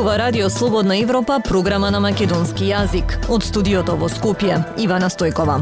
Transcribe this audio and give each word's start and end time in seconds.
зборува 0.00 0.18
Радио 0.18 0.50
Слободна 0.50 0.96
Европа, 0.98 1.40
програма 1.44 1.90
на 1.90 2.00
македонски 2.00 2.64
јазик. 2.64 3.18
Од 3.28 3.44
студиото 3.44 3.96
во 4.00 4.08
Скопје, 4.08 4.56
Ивана 4.80 5.10
Стојкова. 5.12 5.58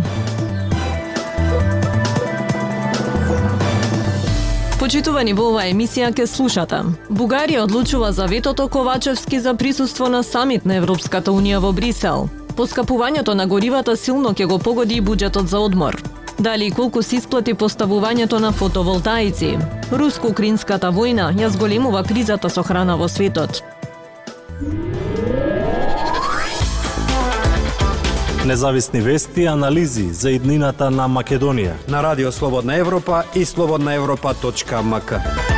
Почитувани 4.79 5.32
во 5.35 5.48
оваа 5.50 5.64
емисија 5.66 6.12
ке 6.14 6.27
слушате. 6.27 6.85
Бугарија 7.11 7.64
одлучува 7.64 8.12
за 8.12 8.27
ветото 8.27 8.68
Ковачевски 8.68 9.40
за 9.40 9.54
присуство 9.54 10.09
на 10.09 10.22
самит 10.22 10.64
на 10.64 10.77
Европската 10.77 11.30
Унија 11.30 11.59
во 11.59 11.73
Брисел. 11.73 12.29
Поскапувањето 12.55 13.34
на 13.34 13.46
горивата 13.46 13.96
силно 13.96 14.30
ќе 14.34 14.46
го 14.46 14.59
погоди 14.59 14.95
и 14.95 15.03
буџетот 15.03 15.46
за 15.46 15.59
одмор. 15.59 15.98
Дали 16.39 16.67
и 16.67 16.70
колку 16.70 17.03
се 17.03 17.17
исплати 17.17 17.54
поставувањето 17.54 18.39
на 18.39 18.53
фотоволтаици? 18.53 19.59
Руско-украинската 19.90 20.93
војна 20.93 21.34
ја 21.34 21.48
зголемува 21.48 22.04
кризата 22.04 22.50
со 22.50 22.62
храна 22.62 22.96
во 22.96 23.09
светот. 23.09 23.78
Независни 28.48 29.00
вести 29.00 29.43
и 29.43 29.46
анализи 29.46 30.12
за 30.12 30.30
иднината 30.30 30.90
на 30.90 31.04
Македонија. 31.04 31.75
На 31.89 32.02
Радио 32.02 32.33
Слободна 32.33 32.77
Европа 32.77 33.22
и 33.34 33.44
слободнаевропа.мк. 33.44 35.58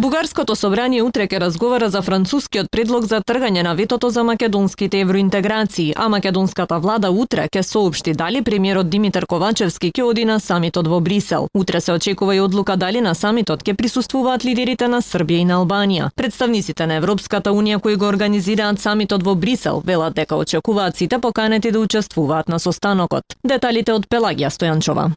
Бугарското 0.00 0.54
собрание 0.56 1.02
утре 1.04 1.26
ќе 1.28 1.38
разговара 1.42 1.90
за 1.92 2.00
францускиот 2.00 2.70
предлог 2.72 3.04
за 3.04 3.18
тргање 3.20 3.60
на 3.66 3.74
ветото 3.76 4.08
за 4.08 4.22
македонските 4.24 5.02
евроинтеграции, 5.04 5.92
а 5.96 6.08
македонската 6.08 6.78
влада 6.80 7.10
утре 7.10 7.44
ќе 7.52 7.60
соопшти 7.60 8.14
дали 8.16 8.40
премиерот 8.42 8.88
Димитар 8.88 9.26
Ковачевски 9.28 9.92
ќе 9.92 10.08
оди 10.08 10.24
на 10.24 10.40
самитот 10.40 10.88
во 10.88 11.00
Брисел. 11.00 11.48
Утре 11.54 11.80
се 11.80 11.92
очекува 11.92 12.36
и 12.36 12.40
одлука 12.40 12.76
дали 12.76 13.04
на 13.04 13.14
самитот 13.14 13.60
ќе 13.60 13.76
присуствуваат 13.76 14.44
лидерите 14.44 14.88
на 14.88 15.04
Србија 15.04 15.44
и 15.44 15.44
на 15.44 15.60
Албанија. 15.60 16.10
Представниците 16.16 16.86
на 16.86 16.96
Европската 16.96 17.52
унија 17.52 17.80
кои 17.80 17.96
го 17.96 18.08
организираат 18.08 18.80
самитот 18.80 19.22
во 19.22 19.34
Брисел 19.34 19.82
велат 19.84 20.14
дека 20.14 20.36
очекуваат 20.36 20.96
сите 20.96 21.18
поканети 21.18 21.70
да 21.70 21.80
учествуваат 21.80 22.48
на 22.48 22.58
состанокот. 22.58 23.36
Деталите 23.44 23.92
од 23.92 24.08
Пелагија 24.08 24.48
Стојанчова. 24.48 25.10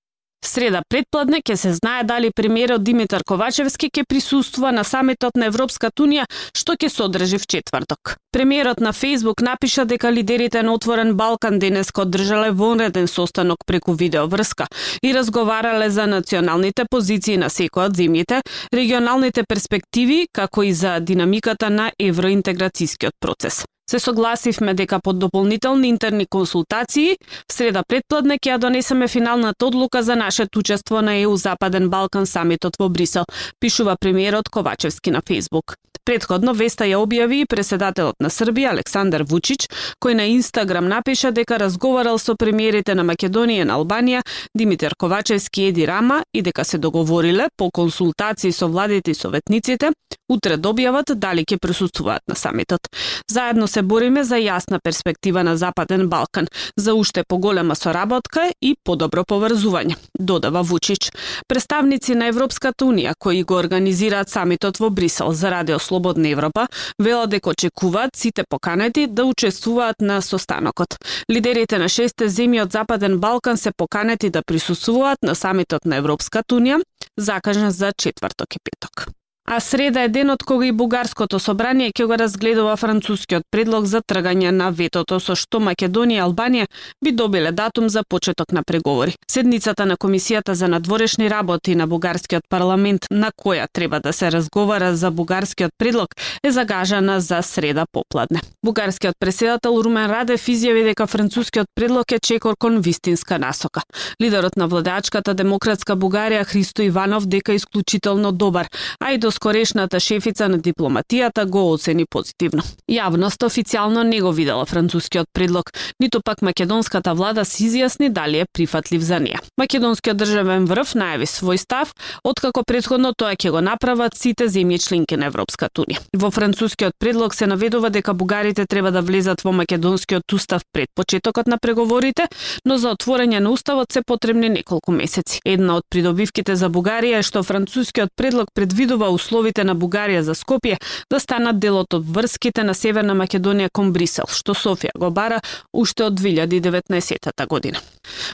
Среда 0.44 0.82
предпладне 0.90 1.40
ќе 1.40 1.56
се 1.56 1.72
знае 1.74 2.04
дали 2.04 2.32
премиерот 2.36 2.84
Димитар 2.84 3.24
Ковачевски 3.24 3.88
ќе 3.88 4.04
присуствува 4.04 4.72
на 4.76 4.84
самитот 4.84 5.40
на 5.40 5.48
Европската 5.48 6.04
унија 6.04 6.26
што 6.52 6.76
ќе 6.76 6.90
се 6.92 7.04
одржи 7.08 7.40
в 7.40 7.48
четврток. 7.48 8.18
Премиерот 8.36 8.80
на 8.84 8.92
Фейсбук 8.94 9.42
напиша 9.42 9.86
дека 9.86 10.12
лидерите 10.12 10.64
на 10.64 10.74
Отворен 10.74 11.16
Балкан 11.16 11.60
денес 11.60 11.92
одржале 11.96 12.52
вонреден 12.52 13.08
состанок 13.08 13.64
преку 13.66 13.94
видеоврска 13.94 14.68
и 15.02 15.14
разговарале 15.14 15.90
за 15.90 16.08
националните 16.08 16.86
позиции 16.92 17.38
на 17.38 17.48
секој 17.50 17.88
од 17.88 17.96
земјите, 17.98 18.42
регионалните 18.74 19.44
перспективи, 19.48 20.28
како 20.34 20.64
и 20.64 20.74
за 20.74 21.00
динамиката 21.00 21.70
на 21.70 21.92
евроинтеграцијскиот 22.00 23.16
процес. 23.20 23.64
Се 23.90 24.00
согласивме 24.00 24.74
дека 24.74 25.00
под 25.04 25.20
дополнителни 25.20 25.88
интерни 25.88 26.26
консултации, 26.26 27.18
в 27.50 27.54
среда 27.54 27.84
предпладне 27.88 28.40
ќе 28.40 28.56
ја 28.56 28.58
донесеме 28.58 29.08
финалната 29.08 29.66
одлука 29.66 30.04
за 30.04 30.16
нашето 30.16 30.60
учество 30.60 31.02
на 31.02 31.16
ЕУ 31.16 31.36
Западен 31.36 31.90
Балкан 31.90 32.26
самитот 32.26 32.80
во 32.80 32.90
Брисел, 32.90 33.26
пишува 33.60 33.98
премиерот 34.00 34.50
Ковачевски 34.50 35.12
на 35.12 35.22
Фейсбук. 35.28 35.76
Предходно 36.06 36.52
веста 36.54 36.84
ја 36.84 37.00
објави 37.00 37.44
и 37.44 37.48
преседателот 37.48 38.16
на 38.20 38.30
Србија 38.30 38.74
Александар 38.74 39.24
Вучич, 39.24 39.70
кој 40.04 40.18
на 40.20 40.26
Инстаграм 40.28 40.88
напиша 40.88 41.32
дека 41.32 41.60
разговарал 41.60 42.20
со 42.20 42.36
премиерите 42.36 42.96
на 42.96 43.06
Македонија 43.08 43.64
и 43.64 43.68
на 43.68 43.78
Албанија 43.80 44.24
Димитар 44.56 44.96
Ковачевски 45.00 45.62
и 45.62 45.68
Еди 45.72 45.88
Рама 45.88 46.24
и 46.34 46.42
дека 46.42 46.66
се 46.66 46.78
договориле 46.78 47.48
по 47.58 47.72
консултации 47.72 48.52
со 48.52 48.68
владите 48.68 49.12
и 49.12 49.16
советниците 49.16 49.92
утре 50.30 50.58
да 50.58 50.70
добијават 50.70 51.14
дали 51.16 51.46
ќе 51.48 51.60
присуствуваат 51.62 52.24
на 52.28 52.36
самитот. 52.36 52.88
Заедно 53.32 53.68
се 53.74 53.82
бориме 53.82 54.24
за 54.24 54.38
јасна 54.38 54.80
перспектива 54.84 55.44
на 55.44 55.58
Западен 55.58 56.08
Балкан, 56.10 56.48
за 56.78 56.94
уште 56.94 57.24
поголема 57.24 57.76
соработка 57.76 58.52
и 58.62 58.76
подобро 58.84 59.24
поврзување, 59.26 59.98
додава 60.20 60.62
Вучич. 60.62 61.10
Представници 61.48 62.16
на 62.16 62.30
Европската 62.30 62.86
Унија 62.86 63.16
кои 63.20 63.44
го 63.44 63.58
организираат 63.58 64.30
самитот 64.30 64.78
во 64.78 64.90
Брисел 64.90 65.32
за 65.32 65.52
радио 65.52 65.80
Слободна 65.80 66.30
Европа 66.30 66.68
велат 67.00 67.30
дека 67.30 67.50
очекуваат 67.50 68.16
сите 68.16 68.44
поканети 68.50 69.08
да 69.08 69.26
учествуваат 69.26 70.02
на 70.02 70.22
состанокот. 70.22 70.98
Лидерите 71.32 71.78
на 71.78 71.90
шесте 71.90 72.30
земји 72.30 72.64
од 72.64 72.72
Западен 72.72 73.20
Балкан 73.20 73.58
се 73.58 73.72
поканети 73.72 74.30
да 74.30 74.44
присуствуваат 74.44 75.24
на 75.24 75.36
самитот 75.36 75.86
на 75.86 75.98
Европската 75.98 76.56
Унија, 76.56 76.82
закажан 77.18 77.72
за 77.72 77.94
четврток 77.98 78.56
и 78.56 78.60
петок. 78.64 79.23
А 79.46 79.60
среда 79.60 80.04
е 80.04 80.10
денот 80.10 80.44
кога 80.44 80.66
и 80.66 80.72
Бугарското 80.72 81.36
собрание 81.40 81.92
ќе 81.92 82.06
го 82.08 82.16
разгледува 82.16 82.78
францускиот 82.80 83.44
предлог 83.52 83.86
за 83.86 84.00
тргање 84.00 84.54
на 84.56 84.70
ветото 84.72 85.18
со 85.20 85.36
што 85.36 85.60
Македонија 85.60 86.16
и 86.16 86.24
Албанија 86.24 86.68
би 87.04 87.12
добиле 87.12 87.52
датум 87.52 87.90
за 87.90 88.06
почеток 88.08 88.54
на 88.56 88.64
преговори. 88.64 89.18
Седницата 89.28 89.86
на 89.86 89.98
Комисијата 89.98 90.56
за 90.56 90.68
надворешни 90.68 91.30
работи 91.30 91.76
на 91.76 91.88
Бугарскиот 91.88 92.48
парламент 92.50 93.08
на 93.12 93.32
која 93.36 93.68
треба 93.74 94.00
да 94.00 94.14
се 94.14 94.32
разговара 94.32 94.96
за 94.96 95.12
бугарскиот 95.12 95.72
предлог 95.78 96.16
е 96.44 96.52
загажана 96.52 97.20
за 97.20 97.42
среда 97.42 97.86
попладне. 97.92 98.40
Бугарскиот 98.64 99.16
преседател 99.20 99.76
Румен 99.84 100.08
Радев 100.08 100.48
изјави 100.48 100.86
дека 100.88 101.08
францускиот 101.08 101.68
предлог 101.76 102.12
е 102.12 102.20
чекор 102.20 102.56
кон 102.56 102.80
вистинска 102.80 103.40
насока. 103.40 103.82
Лидерот 104.22 104.56
на 104.56 104.68
владеачката 104.68 105.34
демократска 105.34 105.96
Бугарија 105.96 106.46
Христо 106.46 106.82
Иванов 106.82 107.28
дека 107.28 107.52
е 107.52 107.56
исклучително 107.56 108.32
добар, 108.32 108.68
а 109.00 109.12
и 109.12 109.18
до 109.18 109.33
доскорешната 109.34 110.00
шефица 110.00 110.48
на 110.50 110.60
дипломатијата 110.60 111.46
го 111.50 111.72
оцени 111.72 112.06
позитивно. 112.06 112.62
Јавност 112.90 113.42
официјално 113.42 114.04
не 114.04 114.22
го 114.22 114.32
видела 114.32 114.66
францускиот 114.66 115.26
предлог, 115.34 115.72
ниту 116.00 116.22
пак 116.22 116.42
македонската 116.42 117.14
влада 117.14 117.46
се 117.46 117.64
изјасни 117.66 118.10
дали 118.10 118.44
е 118.44 118.46
прифатлив 118.54 119.02
за 119.02 119.20
неа. 119.20 119.40
Македонскиот 119.58 120.18
државен 120.18 120.66
врв 120.70 120.94
најави 120.94 121.26
свој 121.26 121.58
став, 121.58 121.94
откако 122.24 122.64
предходно 122.64 123.14
тоа 123.18 123.34
ќе 123.34 123.50
го 123.50 123.62
направат 123.62 124.14
сите 124.14 124.46
земји 124.46 124.78
членки 124.78 125.18
на 125.18 125.32
Европската 125.32 125.82
унија. 125.82 126.04
Во 126.14 126.30
францускиот 126.30 126.94
предлог 127.00 127.34
се 127.34 127.48
наведува 127.48 127.90
дека 127.90 128.14
бугарите 128.14 128.66
треба 128.70 128.92
да 128.92 129.02
влезат 129.02 129.42
во 129.42 129.52
македонскиот 129.52 130.34
устав 130.34 130.62
пред 130.74 130.90
почетокот 130.96 131.48
на 131.48 131.58
преговорите, 131.58 132.28
но 132.66 132.78
за 132.78 132.94
отворање 132.94 133.40
на 133.40 133.50
уставот 133.50 133.92
се 133.92 134.02
потребни 134.06 134.50
неколку 134.50 134.92
месеци. 134.92 135.42
Една 135.46 135.78
од 135.82 135.90
придобивките 135.90 136.56
за 136.56 136.70
Бугарија 136.70 137.24
е 137.24 137.26
што 137.26 137.44
францускиот 137.44 138.14
предлог 138.16 138.54
предвидува 138.54 139.10
условите 139.24 139.64
на 139.64 139.76
Бугарија 139.76 140.22
за 140.28 140.36
Скопје 140.36 140.78
да 141.10 141.20
станат 141.20 141.60
делот 141.60 141.94
од 141.94 142.04
врските 142.04 142.64
на 142.68 142.76
Северна 142.76 143.16
Македонија 143.16 143.72
кон 143.72 143.94
Брисел, 143.96 144.28
што 144.28 144.54
Софија 144.58 144.92
го 145.00 145.10
бара 145.12 145.40
уште 145.74 146.04
од 146.10 146.20
2019 146.20 147.48
година. 147.48 147.80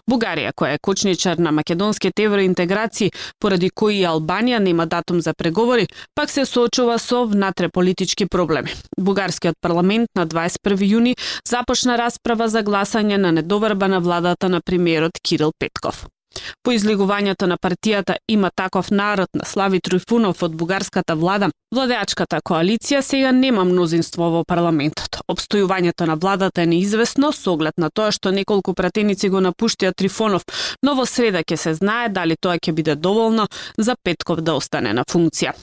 Бугарија, 0.10 0.54
која 0.58 0.78
е 0.78 0.82
кочничар 0.82 1.38
на 1.38 1.52
македонските 1.52 2.26
евроинтеграции, 2.26 3.12
поради 3.40 3.70
кои 3.70 4.02
и 4.02 4.06
Албанија 4.10 4.60
нема 4.60 4.88
датум 4.90 5.22
за 5.22 5.34
преговори, 5.34 5.88
пак 6.16 6.30
се 6.30 6.46
соочува 6.46 6.98
со 7.00 7.26
внатре 7.26 7.70
политички 7.70 8.26
проблеми. 8.26 8.74
Бугарскиот 8.98 9.56
парламент 9.62 10.10
на 10.16 10.28
21 10.28 10.86
јуни 10.90 11.18
започна 11.46 11.98
расправа 11.98 12.50
за 12.50 12.64
гласање 12.64 13.18
на 13.18 13.32
недоверба 13.32 13.88
на 13.88 14.00
владата 14.00 14.50
на 14.50 14.62
премиерот 14.62 15.20
Кирил 15.22 15.52
Петков. 15.60 16.08
По 16.64 16.72
излегувањето 16.72 17.46
на 17.46 17.58
партијата 17.58 18.16
има 18.28 18.50
таков 18.56 18.92
народ 18.92 19.30
на 19.34 19.46
Слави 19.46 19.80
Трујфунов 19.80 20.44
од 20.44 20.56
бугарската 20.56 21.16
влада, 21.16 21.50
владеачката 21.74 22.42
коалиција 22.46 23.02
сега 23.02 23.32
нема 23.32 23.64
мнозинство 23.66 24.30
во 24.30 24.44
парламентот. 24.44 25.22
Обстојувањето 25.32 26.06
на 26.06 26.16
владата 26.16 26.62
е 26.62 26.66
неизвестно 26.66 27.32
со 27.32 27.54
оглед 27.54 27.78
на 27.78 27.90
тоа 27.90 28.12
што 28.12 28.31
неколку 28.31 28.74
пратеници 28.74 29.30
го 29.30 29.42
напуштија 29.42 29.94
Трифонов, 29.96 30.46
но 30.84 30.96
во 30.96 31.06
среда 31.06 31.44
ќе 31.44 31.56
се 31.56 31.74
знае 31.74 32.10
дали 32.10 32.36
тоа 32.36 32.58
ќе 32.58 32.74
биде 32.74 32.96
доволно 32.96 33.48
за 33.78 33.96
Петков 34.04 34.42
да 34.42 34.54
остане 34.54 34.94
на 34.94 35.04
функција. 35.04 35.54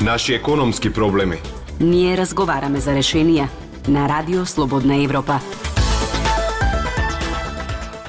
Наши 0.00 0.34
економски 0.34 0.92
проблеми. 0.92 1.36
Ние 1.80 2.16
разговараме 2.16 2.80
за 2.80 2.94
решенија 2.96 3.48
на 3.88 4.08
Радио 4.08 4.46
Слободна 4.46 5.02
Европа. 5.04 5.40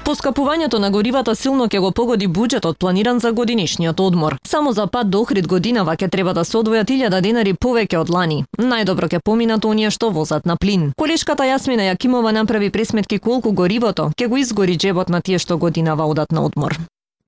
Поскапувањето 0.08 0.80
на 0.80 0.88
горивата 0.90 1.34
силно 1.36 1.66
ќе 1.68 1.80
го 1.84 1.90
погоди 1.92 2.28
буџетот 2.32 2.78
планиран 2.80 3.18
за 3.20 3.32
годинишниот 3.32 4.00
одмор. 4.00 4.38
Само 4.48 4.72
за 4.72 4.86
пат 4.88 5.10
до 5.10 5.20
Охрид 5.22 5.48
годинава 5.48 5.96
ќе 5.98 6.10
треба 6.10 6.34
да 6.34 6.46
се 6.46 6.58
одвојат 6.58 6.88
1000 6.88 7.22
денари 7.22 7.54
повеќе 7.54 7.98
од 7.98 8.10
лани. 8.10 8.46
Најдобро 8.58 9.10
ќе 9.12 9.20
поминат 9.20 9.66
оние 9.66 9.92
што 9.92 10.10
возат 10.10 10.46
на 10.46 10.56
плин. 10.56 10.94
Колешката 10.98 11.44
Јасмина 11.44 11.92
Јакимова 11.92 12.32
направи 12.32 12.70
пресметки 12.70 13.20
колку 13.20 13.52
горивото 13.52 14.12
ќе 14.16 14.28
го 14.28 14.38
изгори 14.38 14.78
џебот 14.78 15.10
на 15.10 15.22
тие 15.22 15.40
што 15.40 15.58
годинава 15.58 16.08
одат 16.08 16.32
на 16.32 16.46
одмор. 16.46 16.80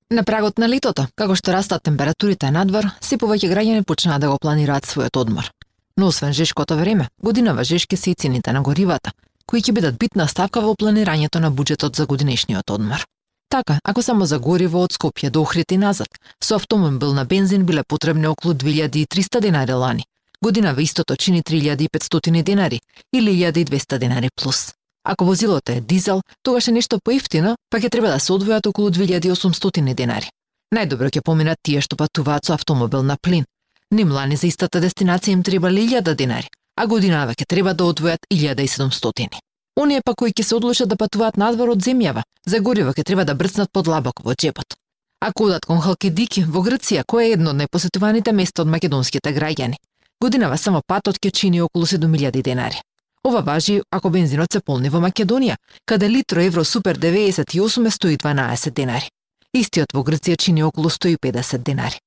На 0.09 0.23
прагот 0.23 0.57
на 0.57 0.69
летото, 0.69 1.07
како 1.15 1.35
што 1.35 1.51
растат 1.51 1.83
температурите 1.83 2.47
надвор, 2.51 2.87
се 3.01 3.17
повеќе 3.17 3.51
граѓани 3.51 3.83
почнаа 3.83 4.19
да 4.19 4.29
го 4.29 4.37
планираат 4.39 4.87
својот 4.87 5.19
одмор. 5.19 5.51
Но 5.97 6.07
освен 6.07 6.31
жешкото 6.33 6.77
време, 6.77 7.09
годинава 7.23 7.63
жешки 7.63 7.97
се 7.97 8.11
и 8.11 8.15
цените 8.15 8.53
на 8.53 8.61
горивата, 8.61 9.11
кои 9.49 9.63
ќе 9.65 9.73
бидат 9.73 9.95
битна 9.97 10.27
ставка 10.29 10.61
во 10.61 10.75
планирањето 10.77 11.39
на 11.41 11.49
буџетот 11.49 11.95
за 11.97 12.05
годинешниот 12.05 12.69
одмор. 12.69 13.05
Така, 13.49 13.79
ако 13.83 14.01
само 14.05 14.25
за 14.29 14.37
гориво 14.39 14.83
од 14.85 14.93
Скопје 14.93 15.31
до 15.33 15.41
Охрид 15.41 15.71
и 15.71 15.77
назад, 15.77 16.07
со 16.43 16.55
автомобил 16.55 17.13
на 17.13 17.25
бензин 17.25 17.65
биле 17.65 17.83
потребни 17.83 18.27
околу 18.27 18.53
2300 18.53 19.41
денари 19.41 19.73
лани. 19.73 20.03
Годинава 20.43 20.81
истото 20.81 21.15
чини 21.15 21.41
3500 21.41 22.43
денари 22.43 22.79
или 23.13 23.31
1200 23.31 23.97
денари 23.97 24.29
плюс. 24.35 24.73
Ако 25.03 25.25
возилото 25.25 25.71
е 25.71 25.81
дизел, 25.81 26.21
тогаш 26.43 26.67
е 26.67 26.71
нешто 26.71 26.99
поевтино, 27.03 27.55
па 27.69 27.79
ќе 27.79 27.89
треба 27.89 28.07
да 28.07 28.19
се 28.19 28.33
одвојат 28.33 28.67
околу 28.69 28.89
2800 28.89 29.93
денари. 29.93 30.29
Најдобро 30.75 31.09
ќе 31.09 31.25
поминат 31.25 31.57
тие 31.63 31.81
што 31.81 31.97
патуваат 31.97 32.45
со 32.45 32.53
автомобил 32.53 33.01
на 33.03 33.17
плин. 33.17 33.45
Ним 33.91 34.11
лани 34.11 34.37
за 34.37 34.47
истата 34.47 34.77
дестинација 34.77 35.33
им 35.33 35.43
требале 35.43 35.81
1000 35.81 36.13
денари, 36.13 36.49
а 36.79 36.87
годинава 36.87 37.33
ќе 37.35 37.45
треба 37.45 37.73
да 37.73 37.83
одвојат 37.83 38.23
1700. 38.31 39.39
Оние 39.79 40.01
па 40.05 40.13
кои 40.15 40.31
ќе 40.31 40.43
се 40.43 40.55
одлучат 40.55 40.89
да 40.89 40.95
патуваат 40.95 41.37
надвор 41.37 41.73
од 41.75 41.83
земјава, 41.83 42.23
за 42.47 42.59
гориво 42.59 42.93
ќе 42.95 43.03
треба 43.03 43.25
да 43.25 43.35
брцнат 43.35 43.71
подлабоко 43.71 44.23
во 44.23 44.35
джепот. 44.35 44.77
Ако 45.19 45.43
одат 45.43 45.65
кон 45.65 45.81
Халкидики 45.83 46.45
во 46.47 46.63
Грција, 46.63 47.03
кој 47.03 47.27
е 47.27 47.33
едно 47.35 47.51
од 47.51 47.59
најпосетуваните 47.59 48.31
места 48.31 48.63
од 48.63 48.71
македонските 48.71 49.35
граѓани, 49.35 49.75
годинава 50.21 50.57
само 50.57 50.81
патот 50.87 51.19
ќе 51.19 51.31
чини 51.31 51.61
околу 51.61 51.85
7000 51.85 52.41
денари. 52.41 52.79
Ова 53.27 53.41
важи 53.41 53.81
ако 53.91 54.09
бензинот 54.09 54.53
се 54.53 54.61
полни 54.61 54.89
во 54.89 55.03
Македонија, 55.03 55.57
каде 55.85 56.09
литро 56.09 56.41
евро 56.41 56.63
супер 56.63 56.97
98 56.97 57.87
е 57.87 57.91
112 57.91 58.71
денари. 58.71 59.09
Истиот 59.53 59.91
во 59.93 60.03
Грција 60.03 60.37
чини 60.37 60.63
околу 60.63 60.89
150 60.89 61.57
денари. 61.57 61.99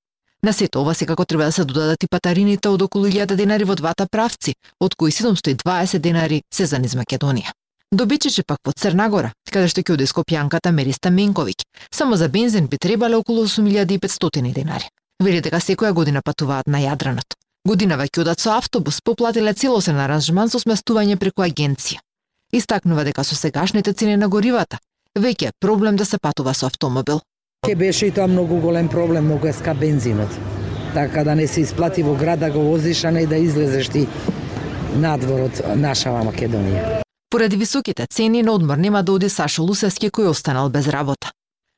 На 0.44 0.52
сето 0.52 0.80
ова 0.80 0.94
секако 0.94 1.24
треба 1.24 1.44
да 1.44 1.52
се 1.52 1.64
додадат 1.64 2.02
и 2.02 2.08
патарините 2.10 2.68
од 2.68 2.82
околу 2.82 3.06
1000 3.06 3.36
денари 3.36 3.64
во 3.64 3.74
двата 3.74 4.06
правци, 4.10 4.54
од 4.80 4.94
кои 4.94 5.12
720 5.12 5.98
денари 5.98 6.42
се 6.50 6.66
за 6.66 6.78
низ 6.78 6.96
Македонија. 6.98 7.52
Добичеше 7.92 8.42
пак 8.42 8.58
во 8.66 8.72
Црна 8.72 9.08
Гора, 9.08 9.30
каде 9.52 9.68
што 9.68 9.84
ќе 9.84 9.94
оде 9.94 10.06
скопјанката 10.06 10.72
Мериста 10.72 11.10
Менковиќ. 11.14 11.62
Само 11.94 12.16
за 12.16 12.28
бензин 12.28 12.66
би 12.66 12.78
требале 12.78 13.16
околу 13.16 13.46
8500 13.46 14.52
денари. 14.52 14.88
Вели 15.22 15.40
дека 15.40 15.60
секоја 15.60 15.92
година 15.92 16.22
патуваат 16.22 16.66
на 16.66 16.80
Јадранот. 16.80 17.38
Годинава 17.64 18.08
ќе 18.08 18.20
одат 18.20 18.40
со 18.40 18.56
автобус, 18.56 19.00
поплатиле 19.00 19.54
целосен 19.54 20.00
аранжман 20.00 20.50
со 20.50 20.58
сместување 20.58 21.16
преку 21.16 21.42
агенција. 21.42 22.00
Истакнува 22.52 23.04
дека 23.04 23.22
со 23.24 23.36
сегашните 23.36 23.92
цени 23.92 24.16
на 24.16 24.28
горивата, 24.28 24.78
веќе 25.14 25.48
е 25.48 25.52
проблем 25.60 25.96
да 25.96 26.04
се 26.04 26.18
патува 26.18 26.54
со 26.54 26.66
автомобил. 26.66 27.20
Ке 27.66 27.76
беше 27.76 28.06
и 28.06 28.10
тоа 28.10 28.26
многу 28.26 28.56
голем 28.58 28.88
проблем, 28.88 29.24
многу 29.24 29.46
е 29.46 29.52
скап 29.52 29.78
бензинот. 29.78 30.30
Така 30.94 31.24
да 31.24 31.34
не 31.34 31.46
се 31.46 31.60
исплати 31.60 32.02
во 32.02 32.14
град 32.14 32.40
да 32.40 32.50
го 32.50 32.60
возиш, 32.60 33.04
а 33.04 33.10
не 33.10 33.26
да 33.26 33.36
излезеш 33.36 33.88
ти 33.88 34.08
надвор 34.98 35.44
од 35.46 35.60
нашава 35.78 36.24
Македонија. 36.26 37.02
Поради 37.30 37.56
високите 37.56 38.06
цени 38.10 38.42
на 38.42 38.52
одмор 38.52 38.76
нема 38.76 39.02
да 39.02 39.12
оди 39.12 39.28
Сашо 39.28 39.62
Лусевски 39.62 40.10
кој 40.10 40.26
останал 40.34 40.70
без 40.70 40.88
работа. 40.88 41.30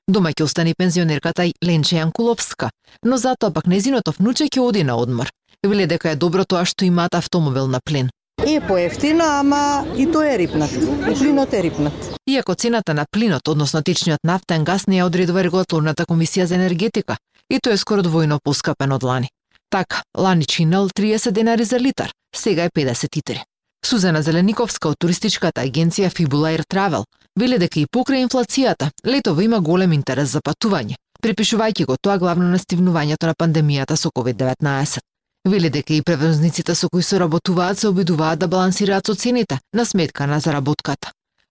Дома 0.08 0.32
ќе 0.32 0.48
остане 0.48 0.72
пензионерката 0.74 1.52
Ленче 1.60 2.00
Јанкуловска, 2.00 2.70
но 3.04 3.16
затоа 3.16 3.52
пак 3.52 3.66
незиното 3.66 4.16
внуче 4.16 4.48
ќе 4.48 4.60
оди 4.60 4.84
на 4.84 4.96
одмор. 4.96 5.28
Веле 5.66 5.86
дека 5.86 6.10
е 6.10 6.16
добро 6.16 6.48
тоа 6.48 6.64
што 6.64 6.88
имаат 6.88 7.14
автомобил 7.14 7.68
на 7.68 7.80
плен. 7.84 8.08
Е 8.46 8.60
поевтино, 8.60 9.24
ама 9.24 9.86
и 9.96 10.12
тоа 10.12 10.34
е 10.34 10.38
рипнат. 10.38 10.70
И 11.10 11.14
плинот 11.18 11.52
е 11.52 11.62
рипнат. 11.62 12.16
Иако 12.26 12.54
цената 12.54 12.94
на 12.94 13.04
плинот, 13.10 13.48
односно 13.48 13.82
течниот 13.82 14.20
нафтен 14.24 14.64
газ, 14.64 14.86
не 14.86 15.00
ја 15.00 15.06
одредува 15.06 15.42
регулаторната 15.42 16.04
комисија 16.04 16.44
за 16.44 16.54
енергетика, 16.54 17.16
и 17.50 17.60
тоа 17.60 17.72
е 17.72 17.80
скоро 17.80 18.02
двојно 18.02 18.38
поскапен 18.44 18.92
од 18.92 19.02
лани. 19.02 19.28
Така, 19.70 20.02
лани 20.18 20.44
чинел 20.44 20.88
30 20.88 21.30
денари 21.30 21.64
за 21.64 21.80
литар, 21.80 22.12
сега 22.36 22.64
е 22.64 22.70
53. 22.70 23.40
Сузана 23.86 24.22
Зелениковска 24.22 24.88
од 24.88 24.98
туристичката 24.98 25.64
агенција 25.64 26.12
Fibula 26.12 26.52
Air 26.52 26.64
Travel 26.68 27.04
вели 27.36 27.58
дека 27.58 27.80
и 27.80 27.86
покрај 27.86 28.28
инфлацијата, 28.28 28.90
летово 29.06 29.40
има 29.40 29.60
голем 29.60 29.92
интерес 29.92 30.28
за 30.36 30.40
патување, 30.40 30.94
припишувајќи 31.22 31.86
го 31.86 31.96
тоа 31.96 32.18
главно 32.18 32.48
на 32.48 32.58
стивнувањето 32.58 33.26
на 33.26 33.34
пандемијата 33.34 33.96
со 33.96 34.10
COVID-19. 34.10 35.00
Вели 35.48 35.68
дека 35.70 35.92
и 35.94 36.02
превозниците 36.02 36.74
со 36.74 36.88
кои 36.88 37.02
соработуваат 37.02 37.78
се 37.78 37.88
обидуваат 37.88 38.38
да 38.38 38.48
балансираат 38.48 39.06
со 39.06 39.14
цените 39.14 39.58
на 39.74 39.84
сметка 39.84 40.26
на 40.26 40.40
заработката. 40.40 41.10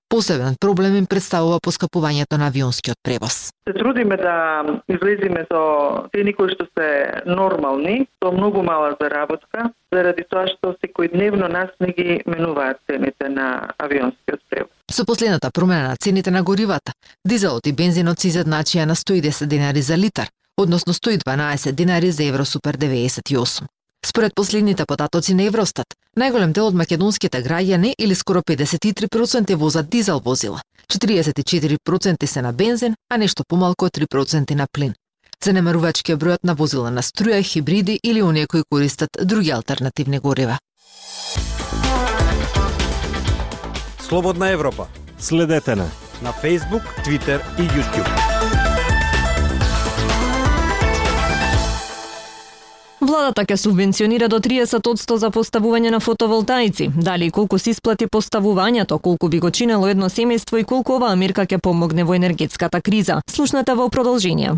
Посебен 0.10 0.56
проблем 0.60 0.96
им 0.96 1.06
представува 1.06 1.60
поскапувањето 1.60 2.38
на 2.38 2.48
авионскиот 2.48 2.98
превоз. 3.04 3.36
Се 3.68 3.74
трудиме 3.74 4.18
да 4.18 4.64
излезиме 4.90 5.46
со 5.52 5.62
цени 6.10 6.34
кои 6.34 6.50
што 6.54 6.66
се 6.74 6.90
нормални, 7.26 8.08
со 8.18 8.32
многу 8.32 8.64
мала 8.64 8.96
заработка, 9.02 9.70
заради 9.92 10.26
тоа 10.30 10.48
што 10.50 10.74
секојдневно 10.82 11.52
нас 11.54 11.70
не 11.80 11.94
ги 11.94 12.22
менуваат 12.26 12.82
цените 12.90 13.30
на 13.30 13.74
авионскиот 13.78 14.42
превоз. 14.50 14.74
Со 14.92 15.06
последната 15.06 15.52
промена 15.52 15.94
на 15.94 15.98
цените 15.98 16.32
на 16.32 16.42
горивата, 16.42 16.94
дизелот 17.26 17.68
и 17.68 17.74
бензинот 17.74 18.20
се 18.20 18.34
изедначија 18.34 18.86
на 18.86 18.96
110 18.96 19.46
денари 19.46 19.82
за 19.82 19.98
литар, 19.98 20.34
односно 20.58 20.94
112 20.94 21.72
денари 21.72 22.12
за 22.12 22.24
евро 22.24 22.46
супер 22.46 22.78
98. 22.78 23.66
Според 24.06 24.36
последните 24.36 24.86
податоци 24.86 25.34
на 25.34 25.44
Евростат, 25.44 25.88
најголем 26.20 26.52
дел 26.54 26.68
од 26.68 26.76
македонските 26.76 27.40
граѓани 27.44 27.94
или 27.98 28.16
скоро 28.16 28.42
53% 28.42 29.56
возат 29.56 29.90
дизел 29.90 30.20
возила, 30.20 30.62
44% 30.92 32.26
се 32.26 32.42
на 32.42 32.52
бензин, 32.54 32.96
а 33.10 33.18
нешто 33.18 33.44
помалку 33.48 33.86
од 33.86 33.98
3% 33.98 34.56
на 34.56 34.68
плин. 34.72 34.94
Занемарувачки 35.44 36.12
е 36.12 36.18
бројот 36.18 36.44
на 36.44 36.54
возила 36.54 36.92
на 36.92 37.02
струја, 37.02 37.42
хибриди 37.44 38.00
или 38.04 38.22
оние 38.22 38.48
кои 38.48 38.64
користат 38.70 39.10
други 39.24 39.52
алтернативни 39.52 40.20
горива. 40.20 40.60
Слободна 44.00 44.50
Европа 44.50 44.88
Следете 45.20 45.76
на 45.76 45.90
на 46.22 46.32
Facebook, 46.32 46.84
Twitter 47.06 47.40
и 47.60 47.68
YouTube. 47.68 48.73
Владата 53.14 53.44
ќе 53.46 53.58
субвенционира 53.62 54.26
до 54.28 54.40
30% 54.42 55.18
за 55.22 55.30
поставување 55.30 55.92
на 55.94 56.00
фотоволтаици. 56.02 56.88
Дали 56.96 57.28
и 57.30 57.32
колку 57.32 57.60
се 57.60 57.70
исплати 57.70 58.08
поставувањето, 58.08 58.98
колку 58.98 59.30
би 59.30 59.40
го 59.40 59.52
чинело 59.52 59.88
едно 59.88 60.10
семејство 60.10 60.58
и 60.58 60.64
колку 60.64 60.98
оваа 60.98 61.14
мерка 61.16 61.46
ќе 61.46 61.62
помогне 61.62 62.04
во 62.04 62.18
енергетската 62.18 62.82
криза. 62.82 63.22
Слушната 63.30 63.76
во 63.76 63.90
продолжение. 63.90 64.58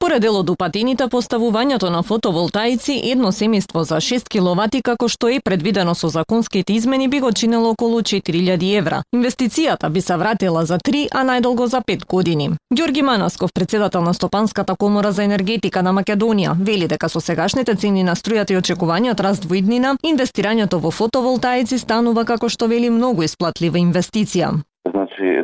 Според 0.00 0.22
дел 0.22 0.36
од 0.36 0.50
упатените, 0.50 1.04
поставувањето 1.12 1.90
на 1.92 1.98
фотоволтаици 2.02 2.94
едно 3.04 3.32
семејство 3.36 3.82
за 3.84 3.98
6 4.00 4.28
киловати 4.32 4.80
како 4.82 5.08
што 5.12 5.28
е 5.28 5.40
предвидено 5.44 5.94
со 5.94 6.08
законските 6.08 6.72
измени 6.72 7.08
би 7.08 7.20
го 7.20 7.32
чинело 7.32 7.70
околу 7.70 8.00
4000 8.00 8.78
евра. 8.78 9.02
Инвестицијата 9.16 9.90
би 9.90 10.00
се 10.00 10.16
вратила 10.16 10.64
за 10.64 10.78
3, 10.78 11.08
а 11.12 11.24
најдолго 11.24 11.66
за 11.66 11.82
5 11.82 12.06
години. 12.06 12.48
Ѓорги 12.74 13.02
Манасков, 13.02 13.52
председател 13.52 14.02
на 14.02 14.14
Стопанската 14.14 14.74
комора 14.74 15.12
за 15.12 15.24
енергетика 15.24 15.82
на 15.82 15.92
Македонија, 15.92 16.56
вели 16.56 16.88
дека 16.88 17.08
со 17.08 17.20
сегашните 17.20 17.74
цени 17.74 18.02
на 18.02 18.16
струјата 18.16 18.52
и 18.52 18.56
очекуваниот 18.56 19.20
раст 19.20 19.44
во 19.44 19.54
иднина, 19.54 19.96
инвестирањето 20.02 20.80
во 20.80 20.90
фотоволтаици 20.90 21.78
станува 21.78 22.24
како 22.24 22.48
што 22.48 22.72
вели 22.72 22.90
многу 22.90 23.22
исплатлива 23.22 23.76
инвестиција. 23.78 24.56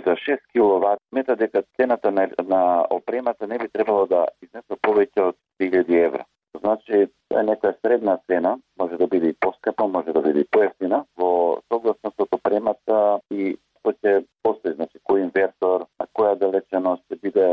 За 0.04 0.12
6 0.16 0.38
киловат 0.52 0.98
мета 1.12 1.36
дека 1.36 1.62
цената 1.76 2.10
на, 2.10 2.28
на 2.44 2.86
опремата 2.90 3.46
не 3.46 3.58
би 3.58 3.68
требало 3.68 4.06
да 4.06 4.26
изнесе 4.42 4.76
повеќе 4.86 5.20
од 5.28 5.36
1000 5.60 6.04
евра. 6.04 6.24
Значи, 6.60 6.92
е 6.92 7.72
средна 7.82 8.18
цена, 8.26 8.58
може 8.78 8.96
да 8.96 9.06
биде 9.06 9.28
и 9.28 9.36
поскапа, 9.40 9.88
може 9.88 10.12
да 10.12 10.22
биде 10.22 10.40
и 10.40 10.48
поевтина, 10.50 11.04
во 11.16 11.60
согласно 11.72 12.12
со 12.16 12.26
опремата 12.32 13.20
и 13.30 13.56
што 13.78 13.92
ќе 14.02 14.24
постои, 14.42 14.74
значи, 14.74 14.98
кој 15.08 15.22
инвертор, 15.26 15.86
на 16.00 16.06
која 16.12 16.36
далеченост 16.38 17.02
ќе 17.10 17.20
биде 17.22 17.46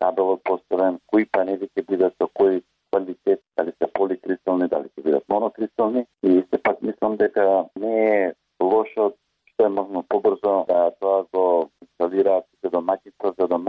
кабелот 0.00 0.42
поставен, 0.44 0.98
кои 1.06 1.26
панели 1.26 1.68
ќе 1.76 1.84
бидат 1.88 2.09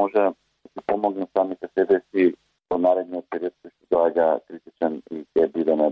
може 0.02 0.14
да 0.14 0.34
се 0.74 0.86
помогне 0.88 1.28
самите 1.38 1.68
себе 1.78 2.02
си 2.10 2.34
во 2.72 2.78
наредниот 2.86 3.26
период 3.34 3.54
кој 3.62 3.72
што 3.74 3.90
доаѓа 3.96 4.28
критичен 4.48 5.02
и 5.12 5.24
ќе 5.36 5.48
бидеме 5.56 5.90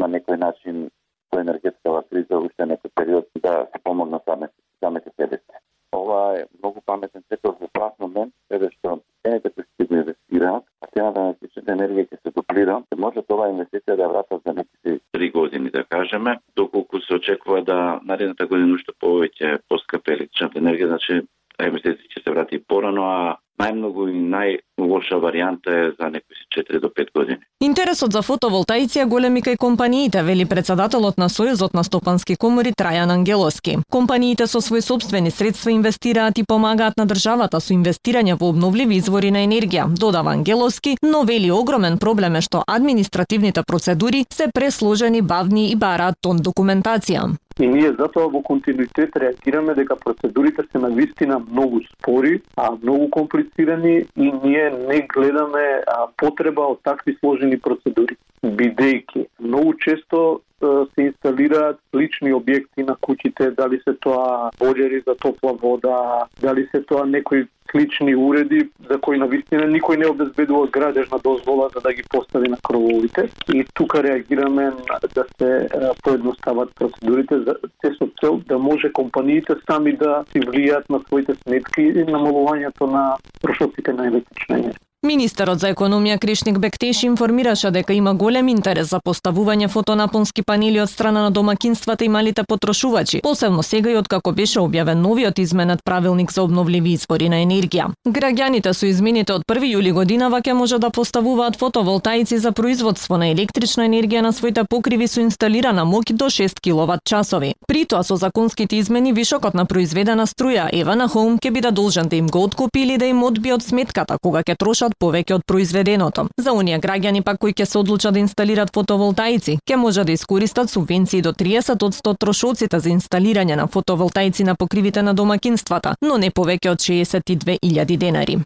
на, 0.00 0.06
некој 0.14 0.40
начин 0.42 0.88
во 1.32 1.42
енергетскава 1.44 2.02
криза 2.10 2.40
уште 2.48 2.66
некој 2.72 2.92
период 3.00 3.30
да 3.46 3.54
се 3.72 3.82
помогне 3.84 4.20
самите, 4.26 4.54
самите 4.84 5.12
себе 5.20 5.38
си. 5.38 5.62
Ова 5.96 6.20
е 6.40 6.44
многу 6.58 6.80
паметен 6.86 7.22
сектор 7.28 7.54
за 7.60 7.68
прав 7.72 7.94
момент, 8.02 8.34
каде 8.50 8.68
што 8.74 8.98
цените 9.22 9.54
кои 9.54 9.64
ќе 9.78 9.88
го 9.88 10.00
инвестираат, 10.00 10.64
а 10.82 10.90
цената 10.92 11.20
на 11.20 11.30
електричната 11.30 11.76
енергија 11.76 12.08
ќе 12.10 12.20
се 12.22 12.34
дуплира, 12.36 12.76
може 13.04 13.22
тоа 13.30 13.48
инвестиција 13.54 13.96
да 14.02 14.10
вратат 14.12 14.42
за 14.46 14.56
некои 14.58 15.00
три 15.12 15.30
години, 15.30 15.70
да 15.70 15.84
кажеме, 15.84 16.38
доколку 16.56 17.00
се 17.00 17.14
очекува 17.14 17.62
да 17.62 17.78
наредната 18.02 18.46
година 18.46 18.74
уште 18.74 18.92
повеќе 19.00 19.58
поскапе 19.68 20.18
електричната 20.18 20.60
енергија, 20.60 20.92
значи 20.92 21.22
инвестиција 21.70 22.12
ќе 22.12 22.24
се 22.24 22.30
врати 22.34 22.64
порано, 22.68 23.08
а 23.08 23.36
најмногу 23.60 24.08
и 24.12 24.20
најлоша 24.32 25.18
варијанта 25.22 25.72
е 25.72 25.92
за 25.98 26.10
некои 26.10 26.36
4 26.56 26.80
до 26.80 26.88
5 26.88 27.12
години. 27.14 27.38
Интересот 27.60 28.12
за 28.12 28.22
фотоволтаици 28.22 29.00
е 29.00 29.04
големи 29.04 29.42
кај 29.42 29.56
компаниите, 29.56 30.22
вели 30.22 30.44
председателот 30.44 31.18
на 31.18 31.28
Сојузот 31.28 31.74
на 31.74 31.84
стопански 31.84 32.36
комори 32.36 32.72
Трајан 32.72 33.12
Ангелоски. 33.12 33.78
Компаниите 33.90 34.46
со 34.46 34.60
своји 34.60 34.80
собствени 34.80 35.30
средства 35.30 35.70
инвестираат 35.70 36.38
и 36.38 36.44
помагаат 36.44 36.96
на 36.96 37.06
државата 37.06 37.60
со 37.60 37.72
инвестирање 37.72 38.36
во 38.40 38.50
обновливи 38.52 38.96
извори 38.96 39.30
на 39.30 39.44
енергија, 39.46 39.88
додава 39.88 40.32
Ангелоски, 40.32 40.96
но 41.02 41.24
вели 41.24 41.50
огромен 41.50 41.98
проблем 41.98 42.36
е 42.36 42.40
што 42.40 42.64
административните 42.66 43.62
процедури 43.62 44.24
се 44.32 44.48
пресложени, 44.54 45.22
бавни 45.22 45.70
и 45.70 45.76
бараат 45.76 46.20
тон 46.20 46.38
документација. 46.38 47.36
И 47.60 47.66
ние 47.66 47.92
затоа 47.96 48.28
во 48.28 48.42
континуитет 48.44 49.16
реагираме 49.16 49.74
дека 49.74 49.96
процедурите 49.96 50.62
се 50.72 50.78
на 50.78 50.90
вистина 50.92 51.38
многу 51.38 51.80
спори, 51.88 52.42
а 52.56 52.70
многу 52.82 53.10
комплицирани 53.10 54.04
и 54.16 54.32
ние 54.44 54.70
не 54.70 55.00
гледаме 55.08 55.80
потреба 56.16 56.68
од 56.74 56.82
такви 56.84 57.16
сложени 57.20 57.60
процедури. 57.60 58.16
Бидејќи 58.42 59.26
многу 59.40 59.74
често 59.84 60.40
се 60.60 61.02
инсталираат 61.10 61.78
лични 61.94 62.32
објекти 62.32 62.86
на 62.88 62.96
куќите, 62.96 63.50
дали 63.56 63.80
се 63.84 63.92
тоа 64.00 64.50
боџери 64.60 65.02
за 65.06 65.14
топла 65.14 65.52
вода, 65.52 66.26
дали 66.40 66.66
се 66.72 66.82
тоа 66.82 67.04
некои 67.06 67.44
слични 67.70 68.14
уреди 68.16 68.68
за 68.90 68.98
кои 68.98 69.18
на 69.18 69.26
вистина 69.26 69.66
никој 69.66 69.98
не 69.98 70.06
обезбедува 70.06 70.70
градежна 70.72 71.18
дозвола 71.24 71.68
за 71.74 71.80
да 71.80 71.92
ги 71.92 72.02
постави 72.10 72.48
на 72.48 72.56
крововите 72.62 73.28
и 73.54 73.64
тука 73.74 74.02
реагираме 74.02 74.70
да 75.14 75.24
се 75.38 75.68
поедностават 76.02 76.74
процедурите 76.74 77.38
за 77.38 77.56
те 77.82 77.92
со 77.98 78.08
цел 78.20 78.40
да 78.48 78.58
може 78.58 78.92
компаниите 78.92 79.54
сами 79.70 79.96
да 79.96 80.24
си 80.32 80.40
влијат 80.40 80.90
на 80.90 81.00
своите 81.08 81.34
сметки 81.34 81.82
и 81.82 82.04
намалувањето 82.04 82.86
на 82.86 83.16
трошоците 83.42 83.92
на 83.92 84.06
електрична 84.06 84.58
енергија. 84.58 84.85
Министерот 85.06 85.60
за 85.60 85.68
економија 85.70 86.18
Кришник 86.18 86.58
Бектеш 86.58 87.02
информираше 87.04 87.70
дека 87.70 87.92
има 87.92 88.14
голем 88.14 88.48
интерес 88.48 88.88
за 88.90 88.98
поставување 89.04 89.68
фотонапонски 89.68 90.42
панели 90.42 90.80
од 90.80 90.90
страна 90.90 91.22
на 91.22 91.30
домакинствата 91.30 92.04
и 92.04 92.08
малите 92.08 92.42
потрошувачи, 92.48 93.20
посебно 93.22 93.62
сега 93.62 93.90
и 93.90 93.96
откако 93.96 94.32
беше 94.32 94.58
објавен 94.58 95.02
новиот 95.04 95.38
изменет 95.38 95.84
правилник 95.84 96.32
за 96.32 96.42
обновливи 96.42 96.92
извори 96.92 97.28
на 97.28 97.42
енергија. 97.44 97.90
Граѓаните 98.08 98.72
со 98.72 98.86
измените 98.86 99.32
од 99.32 99.44
1 99.48 99.68
јули 99.76 99.92
годинава 99.92 100.40
ќе 100.40 100.52
може 100.52 100.78
да 100.78 100.90
поставуваат 100.90 101.56
фотоволтаици 101.56 102.38
за 102.38 102.52
производство 102.52 103.16
на 103.16 103.28
електрична 103.28 103.84
енергија 103.84 104.20
на 104.20 104.32
своите 104.32 104.64
покриви 104.64 105.08
со 105.08 105.20
инсталирана 105.20 105.84
моќ 105.84 106.12
до 106.12 106.30
6 106.30 106.60
киловат 106.60 107.04
часови. 107.04 107.54
При 107.68 107.84
тоа 107.84 108.02
со 108.02 108.16
законските 108.16 108.76
измени 108.76 109.12
вишокот 109.12 109.54
на 109.54 109.66
произведена 109.66 110.26
струја 110.26 110.68
Ева 110.72 110.96
на 110.96 111.08
Хоум 111.08 111.38
ќе 111.38 111.50
биде 111.52 111.70
должен 111.70 112.08
да 112.08 112.16
им 112.16 112.26
го 112.26 112.42
откупи 112.42 112.80
или 112.80 112.98
да 112.98 113.06
им 113.06 113.22
одби 113.22 113.52
од 113.52 113.62
сметката 113.62 114.18
кога 114.18 114.42
ќе 114.42 114.56
трошат 114.56 114.85
повеќе 114.94 115.34
од 115.34 115.42
произведеното. 115.46 116.28
За 116.36 116.52
оние 116.52 116.78
граѓани 116.78 117.22
пак 117.22 117.38
кои 117.38 117.52
ќе 117.52 117.64
се 117.64 117.78
одлучат 117.78 118.14
да 118.14 118.20
инсталират 118.20 118.70
фотоволтаици, 118.74 119.58
ќе 119.66 119.76
може 119.76 120.04
да 120.04 120.12
искористат 120.12 120.70
субвенции 120.70 121.22
до 121.22 121.32
30 121.32 121.82
од 121.82 121.94
100 121.94 122.16
трошоците 122.18 122.80
за 122.80 122.88
инсталирање 122.90 123.56
на 123.56 123.66
фотоволтаици 123.66 124.44
на 124.44 124.54
покривите 124.54 125.02
на 125.02 125.14
домакинствата, 125.14 125.94
но 126.02 126.18
не 126.18 126.30
повеќе 126.30 126.70
од 126.70 126.78
62.000 126.78 127.96
денари. 127.96 128.38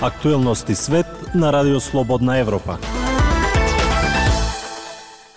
Актуелности 0.00 0.74
свет 0.74 1.06
на 1.34 1.52
Радио 1.52 1.80
Слободна 1.80 2.38
Европа. 2.38 2.78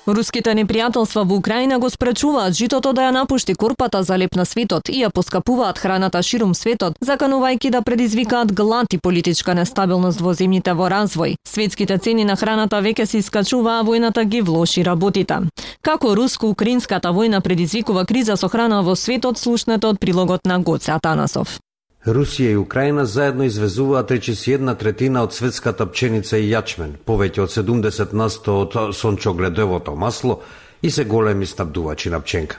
Руските 0.10 0.56
непријателства 0.58 1.22
во 1.22 1.36
Украина 1.38 1.78
го 1.78 1.90
спречуваат 1.90 2.56
житото 2.58 2.94
да 2.98 3.04
ја 3.04 3.12
напушти 3.14 3.54
корпата 3.54 4.02
за 4.04 4.18
леп 4.18 4.34
на 4.36 4.46
светот 4.46 4.90
и 4.90 5.04
ја 5.04 5.12
поскапуваат 5.14 5.78
храната 5.78 6.24
ширум 6.24 6.56
светот, 6.58 6.98
заканувајќи 6.98 7.70
да 7.70 7.84
предизвикаат 7.86 8.54
глад 8.54 8.94
и 8.94 8.98
политичка 8.98 9.54
нестабилност 9.54 10.22
во 10.22 10.34
земјите 10.34 10.74
во 10.74 10.90
развој. 10.90 11.38
Светските 11.46 12.00
цени 12.02 12.26
на 12.26 12.36
храната 12.36 12.82
веќе 12.82 13.06
се 13.06 13.22
искачува, 13.22 13.80
а 13.80 13.86
војната 13.86 14.26
ги 14.26 14.42
влоши 14.42 14.84
работите. 14.84 15.46
Како 15.86 16.16
руско-украинската 16.16 17.14
војна 17.14 17.46
предизвикува 17.46 18.06
криза 18.06 18.38
со 18.38 18.50
храна 18.50 18.82
во 18.82 18.96
светот, 18.96 19.38
слушнете 19.38 19.94
од 19.94 20.00
прилогот 20.00 20.42
на 20.46 20.58
Гоце 20.60 20.92
Атанасов. 20.92 21.60
Русија 22.06 22.52
и 22.52 22.58
Украина 22.58 23.06
заедно 23.06 23.44
извезуваат 23.44 24.12
речиси 24.12 24.54
една 24.56 24.76
третина 24.76 25.24
од 25.24 25.34
светската 25.36 25.84
пченица 25.86 26.38
и 26.40 26.46
јачмен, 26.48 26.94
повеќе 27.06 27.42
од 27.44 27.52
70 27.52 28.14
на 28.16 28.30
100 28.32 28.54
од 28.56 28.96
сончогледевото 28.96 29.96
масло 29.96 30.40
и 30.82 30.92
се 30.92 31.04
големи 31.04 31.46
снабдувачи 31.46 32.10
на 32.10 32.22
пченка. 32.22 32.56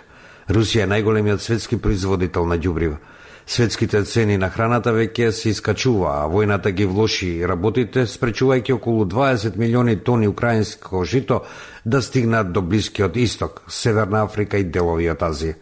Русија 0.51 0.85
е 0.85 0.91
најголемиот 0.93 1.41
светски 1.41 1.79
производител 1.81 2.45
на 2.45 2.59
ѓубрива. 2.59 2.99
Светските 3.47 4.05
цени 4.05 4.37
на 4.37 4.51
храната 4.51 4.93
веќе 4.93 5.31
се 5.31 5.49
искачува, 5.49 6.21
а 6.21 6.29
војната 6.29 6.71
ги 6.71 6.85
влоши 6.85 7.47
работите, 7.49 8.05
спречувајќи 8.05 8.77
околу 8.77 9.07
20 9.09 9.57
милиони 9.57 9.97
тони 10.05 10.29
украинско 10.29 11.05
жито 11.05 11.41
да 11.85 12.03
стигнат 12.03 12.53
до 12.53 12.61
Блискиот 12.61 13.17
Исток, 13.17 13.63
Северна 13.69 14.23
Африка 14.23 14.59
и 14.59 14.65
делови 14.65 15.09
од 15.11 15.25
Азија. 15.25 15.57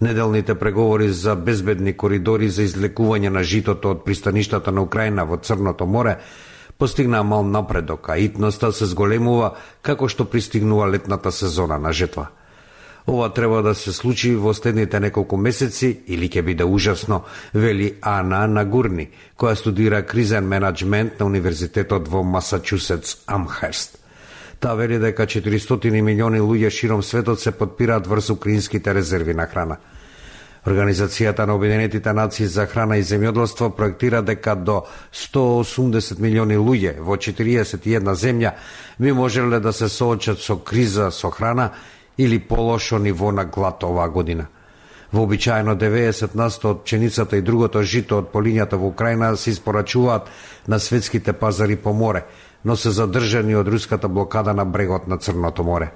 Неделните 0.00 0.54
преговори 0.54 1.08
за 1.08 1.36
безбедни 1.36 1.92
коридори 1.96 2.48
за 2.48 2.66
излекување 2.68 3.28
на 3.32 3.42
житото 3.42 3.90
од 3.90 4.04
пристаништата 4.04 4.72
на 4.72 4.82
Украина 4.82 5.24
во 5.24 5.36
Црното 5.36 5.86
море 5.86 6.18
постигнаа 6.78 7.24
мал 7.24 7.42
напредок, 7.42 8.08
а 8.08 8.18
итноста 8.18 8.72
се 8.72 8.86
зголемува 8.86 9.54
како 9.82 10.08
што 10.08 10.28
пристигнува 10.28 10.90
летната 10.90 11.32
сезона 11.32 11.78
на 11.78 11.92
жетва. 11.92 12.26
Ова 13.06 13.32
треба 13.32 13.62
да 13.62 13.74
се 13.74 13.92
случи 13.92 14.34
во 14.34 14.52
следните 14.54 15.00
неколку 15.00 15.36
месеци 15.36 16.02
или 16.06 16.28
ќе 16.28 16.42
биде 16.42 16.64
ужасно, 16.64 17.22
вели 17.54 17.94
Ана 18.02 18.46
Нагурни, 18.46 19.08
која 19.38 19.54
студира 19.54 20.02
кризен 20.02 20.44
менеджмент 20.44 21.20
на 21.20 21.26
Универзитетот 21.26 22.08
во 22.08 22.22
Масачусетс 22.22 23.22
Амхерст. 23.26 24.05
Таа 24.66 24.74
вели 24.74 24.98
дека 24.98 25.22
400 25.30 26.00
милиони 26.02 26.40
луѓе 26.42 26.70
широм 26.74 27.02
светот 27.02 27.38
се 27.40 27.52
подпираат 27.54 28.06
врз 28.06 28.30
украинските 28.30 28.94
резерви 28.94 29.34
на 29.34 29.46
храна. 29.46 29.76
Организацијата 30.66 31.46
на 31.46 31.54
Обединетите 31.54 32.12
нации 32.12 32.46
за 32.46 32.66
храна 32.66 32.96
и 32.98 33.04
земјоделство 33.06 33.70
проектира 33.70 34.22
дека 34.26 34.56
до 34.56 34.82
180 35.14 36.18
милиони 36.18 36.56
луѓе 36.58 36.96
во 36.98 37.14
41 37.14 38.10
земја 38.18 38.52
би 38.98 39.12
можеле 39.12 39.60
да 39.60 39.72
се 39.72 39.88
соочат 39.88 40.42
со 40.42 40.56
криза 40.56 41.12
со 41.12 41.30
храна 41.30 41.70
или 42.18 42.38
полошо 42.38 42.98
ниво 42.98 43.30
на 43.30 43.44
глад 43.44 43.84
оваа 43.84 44.08
година. 44.08 44.46
Вообичаено 45.12 45.76
90 45.76 46.34
на 46.34 46.50
100 46.50 46.64
од 46.68 46.82
пченицата 46.82 47.36
и 47.36 47.42
другото 47.42 47.82
жито 47.82 48.18
од 48.18 48.32
полињата 48.34 48.74
во 48.74 48.88
Украина 48.88 49.36
се 49.36 49.50
испорачуваат 49.50 50.26
на 50.66 50.80
светските 50.80 51.32
пазари 51.32 51.76
по 51.76 51.92
море– 51.92 52.24
но 52.66 52.74
се 52.76 52.90
задржани 52.90 53.54
од 53.54 53.68
руската 53.70 54.08
блокада 54.08 54.50
на 54.54 54.64
брегот 54.64 55.06
на 55.06 55.18
Црното 55.22 55.62
море. 55.62 55.92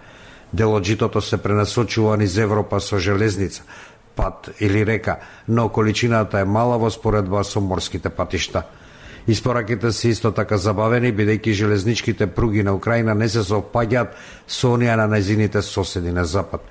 Дел 0.53 0.75
од 0.75 0.85
житото 0.87 1.21
се 1.21 1.39
пренасочува 1.43 2.15
низ 2.17 2.37
Европа 2.39 2.79
со 2.81 2.99
железница, 2.99 3.63
пат 4.15 4.51
или 4.61 4.87
река, 4.87 5.19
но 5.49 5.69
количината 5.69 6.39
е 6.39 6.45
мала 6.45 6.79
во 6.79 6.91
споредба 6.91 7.43
со 7.45 7.61
морските 7.61 8.09
патишта. 8.09 8.63
Испораките 9.27 9.93
се 9.93 10.09
исто 10.15 10.31
така 10.31 10.59
забавени, 10.59 11.11
бидејќи 11.11 11.53
железничките 11.53 12.27
пруги 12.27 12.63
на 12.63 12.75
Украина 12.75 13.15
не 13.15 13.29
се 13.29 13.43
совпаѓаат 13.43 14.15
со 14.47 14.71
оние 14.71 14.97
на 14.97 15.07
незините 15.07 15.63
соседи 15.63 16.13
на 16.13 16.25
запад. 16.25 16.63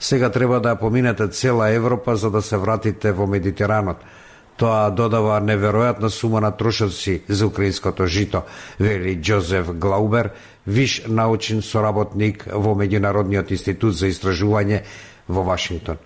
Сега 0.00 0.28
треба 0.30 0.60
да 0.60 0.76
поминете 0.76 1.28
цела 1.28 1.70
Европа 1.70 2.16
за 2.16 2.30
да 2.30 2.42
се 2.42 2.56
вратите 2.56 3.12
во 3.12 3.26
Медитеранот– 3.26 3.96
Тоа 4.60 4.90
додава 4.92 5.38
неверојатна 5.40 6.10
сума 6.12 6.40
на 6.44 6.50
трошоци 6.52 7.22
за 7.28 7.46
украинското 7.46 8.06
жито, 8.06 8.42
вели 8.78 9.16
Џозеф 9.16 9.72
Глаубер, 9.72 10.34
виш 10.66 11.00
научен 11.08 11.62
соработник 11.62 12.44
во 12.44 12.74
Меѓународниот 12.76 13.54
институт 13.56 13.96
за 13.96 14.10
истражување 14.12 14.82
во 15.28 15.46
Вашингтон. 15.48 15.96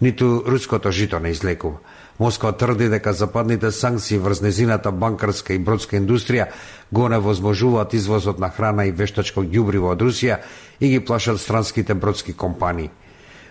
Ниту 0.00 0.44
руското 0.46 0.92
жито 0.92 1.18
не 1.18 1.32
излекува. 1.34 1.80
Москва 2.18 2.52
тврди 2.52 2.88
дека 2.88 3.12
западните 3.12 3.70
санкции 3.70 4.18
врз 4.18 4.40
незината 4.40 4.92
банкарска 4.92 5.54
и 5.54 5.58
бродска 5.58 5.98
индустрија 5.98 6.46
го 6.92 7.08
невозможуваат 7.08 7.94
извозот 7.94 8.38
на 8.38 8.50
храна 8.50 8.86
и 8.86 8.94
вештачко 8.94 9.42
ѓубриво 9.42 9.90
од 9.96 10.06
Русија 10.06 10.38
и 10.80 10.88
ги 10.94 11.00
плашат 11.00 11.40
странските 11.40 11.94
бродски 11.94 12.32
компании. 12.32 12.90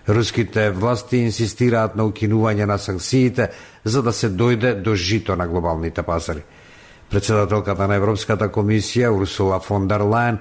Руските 0.09 0.69
власти 0.69 1.17
инсистираат 1.17 1.95
на 1.95 2.05
укинување 2.05 2.65
на 2.65 2.77
санкциите 2.77 3.49
за 3.83 4.03
да 4.05 4.13
се 4.13 4.29
дојде 4.29 4.75
до 4.81 4.95
жито 4.95 5.35
на 5.35 5.47
глобалните 5.47 6.03
пазари. 6.03 6.43
Председателката 7.09 7.87
на 7.87 7.95
Европската 7.95 8.49
комисија 8.49 9.09
Урсула 9.09 9.59
фон 9.59 9.87
дер 9.87 10.01
Лајен 10.01 10.37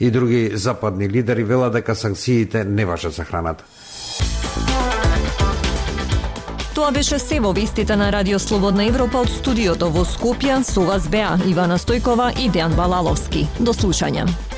и 0.00 0.10
други 0.10 0.50
западни 0.54 1.08
лидери 1.08 1.44
велат 1.44 1.72
дека 1.72 1.94
санкциите 1.94 2.64
не 2.64 2.84
важат 2.84 3.12
за 3.12 3.24
храната. 3.24 3.64
Тоа 6.74 6.90
беше 6.92 7.18
се 7.18 7.40
во 7.40 7.52
вестите 7.52 7.96
на 7.96 8.10
Радио 8.12 8.38
Слободна 8.38 8.84
Европа 8.84 9.20
од 9.22 9.30
студиото 9.30 9.92
во 9.94 10.02
Скопје 10.02 10.58
со 10.64 10.82
вас 10.82 11.06
беа 11.08 11.36
Ивана 11.46 11.78
Стојкова 11.78 12.32
и 12.34 12.50
Дејан 12.50 12.74
Балаловски. 12.74 13.46
До 13.60 13.72
слушање. 13.72 14.53